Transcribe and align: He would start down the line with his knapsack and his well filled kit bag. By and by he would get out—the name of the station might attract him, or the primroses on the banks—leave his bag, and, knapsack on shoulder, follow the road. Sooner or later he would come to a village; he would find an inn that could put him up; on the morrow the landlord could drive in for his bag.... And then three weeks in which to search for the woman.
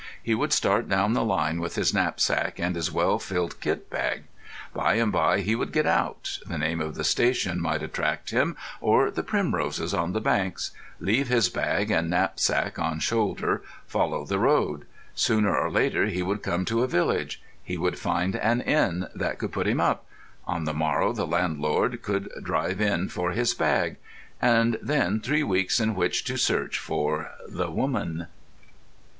He 0.23 0.33
would 0.33 0.51
start 0.51 0.89
down 0.89 1.13
the 1.13 1.23
line 1.23 1.59
with 1.61 1.75
his 1.75 1.93
knapsack 1.93 2.57
and 2.57 2.75
his 2.75 2.91
well 2.91 3.19
filled 3.19 3.61
kit 3.61 3.87
bag. 3.91 4.23
By 4.73 4.95
and 4.95 5.11
by 5.11 5.41
he 5.41 5.53
would 5.55 5.71
get 5.71 5.85
out—the 5.85 6.57
name 6.57 6.81
of 6.81 6.95
the 6.95 7.03
station 7.03 7.61
might 7.61 7.83
attract 7.83 8.31
him, 8.31 8.57
or 8.79 9.11
the 9.11 9.21
primroses 9.21 9.93
on 9.93 10.13
the 10.13 10.19
banks—leave 10.19 11.27
his 11.27 11.49
bag, 11.49 11.91
and, 11.91 12.09
knapsack 12.09 12.79
on 12.79 12.97
shoulder, 12.99 13.61
follow 13.85 14.25
the 14.25 14.39
road. 14.39 14.87
Sooner 15.13 15.55
or 15.55 15.69
later 15.69 16.07
he 16.07 16.23
would 16.23 16.41
come 16.41 16.65
to 16.65 16.81
a 16.81 16.87
village; 16.87 17.39
he 17.63 17.77
would 17.77 17.99
find 17.99 18.35
an 18.37 18.61
inn 18.61 19.05
that 19.13 19.37
could 19.37 19.51
put 19.51 19.67
him 19.67 19.79
up; 19.79 20.05
on 20.47 20.63
the 20.65 20.73
morrow 20.73 21.13
the 21.13 21.27
landlord 21.27 22.01
could 22.01 22.27
drive 22.41 22.81
in 22.81 23.07
for 23.07 23.33
his 23.33 23.53
bag.... 23.53 23.97
And 24.41 24.79
then 24.81 25.19
three 25.19 25.43
weeks 25.43 25.79
in 25.79 25.93
which 25.93 26.23
to 26.23 26.37
search 26.37 26.79
for 26.79 27.29
the 27.47 27.69
woman. 27.69 28.25